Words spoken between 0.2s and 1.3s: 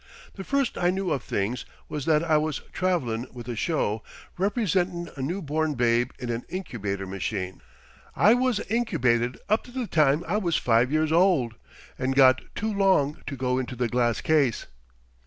The first I knew of